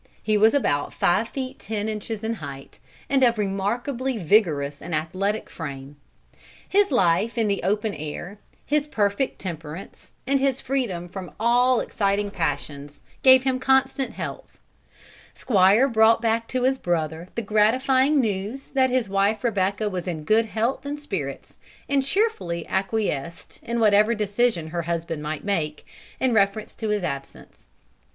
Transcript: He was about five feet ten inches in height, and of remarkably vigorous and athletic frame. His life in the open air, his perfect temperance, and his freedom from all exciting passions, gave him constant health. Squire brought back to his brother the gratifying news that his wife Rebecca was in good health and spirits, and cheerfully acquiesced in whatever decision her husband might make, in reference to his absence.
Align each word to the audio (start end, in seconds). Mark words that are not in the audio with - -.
He 0.23 0.35
was 0.35 0.55
about 0.55 0.95
five 0.95 1.27
feet 1.29 1.59
ten 1.59 1.87
inches 1.87 2.23
in 2.23 2.33
height, 2.41 2.79
and 3.07 3.21
of 3.21 3.37
remarkably 3.37 4.17
vigorous 4.17 4.81
and 4.81 4.95
athletic 4.95 5.47
frame. 5.47 5.95
His 6.67 6.89
life 6.91 7.37
in 7.37 7.47
the 7.47 7.61
open 7.61 7.93
air, 7.93 8.39
his 8.65 8.87
perfect 8.87 9.37
temperance, 9.37 10.13
and 10.25 10.39
his 10.39 10.59
freedom 10.59 11.07
from 11.07 11.29
all 11.39 11.81
exciting 11.81 12.31
passions, 12.31 13.01
gave 13.21 13.43
him 13.43 13.59
constant 13.59 14.13
health. 14.13 14.57
Squire 15.35 15.87
brought 15.87 16.19
back 16.19 16.47
to 16.47 16.63
his 16.63 16.79
brother 16.79 17.27
the 17.35 17.43
gratifying 17.43 18.19
news 18.19 18.69
that 18.69 18.89
his 18.89 19.07
wife 19.07 19.43
Rebecca 19.43 19.87
was 19.87 20.07
in 20.07 20.23
good 20.23 20.47
health 20.47 20.83
and 20.83 20.99
spirits, 20.99 21.59
and 21.87 22.01
cheerfully 22.01 22.65
acquiesced 22.67 23.59
in 23.61 23.79
whatever 23.79 24.15
decision 24.15 24.69
her 24.69 24.81
husband 24.81 25.21
might 25.21 25.43
make, 25.43 25.85
in 26.19 26.33
reference 26.33 26.73
to 26.77 26.89
his 26.89 27.03
absence. 27.03 27.67